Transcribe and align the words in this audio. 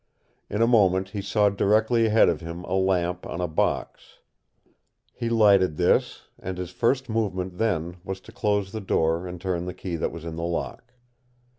In 0.49 0.63
a 0.63 0.67
moment 0.67 1.09
he 1.09 1.21
saw 1.21 1.49
directly 1.49 2.07
ahead 2.07 2.27
of 2.27 2.41
him 2.41 2.63
a 2.63 2.73
lamp 2.73 3.23
on 3.27 3.39
a 3.39 3.47
box. 3.47 4.17
He 5.13 5.29
lighted 5.29 5.77
this, 5.77 6.23
and 6.39 6.57
his 6.57 6.71
first 6.71 7.07
movement 7.07 7.59
then 7.59 7.97
was 8.03 8.19
to 8.21 8.31
close 8.31 8.71
the 8.71 8.81
door 8.81 9.27
and 9.27 9.39
turn 9.39 9.65
the 9.65 9.75
key 9.75 9.97
that 9.97 10.11
was 10.11 10.25
in 10.25 10.37
the 10.37 10.43
lock. 10.43 10.95